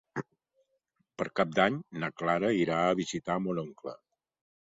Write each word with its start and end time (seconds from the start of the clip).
Per 1.19 1.27
Cap 1.39 1.51
d'Any 1.59 1.77
na 2.03 2.09
Clara 2.21 2.49
irà 2.61 2.79
a 2.87 2.95
visitar 3.01 3.37
mon 3.45 3.61
oncle. 3.65 3.95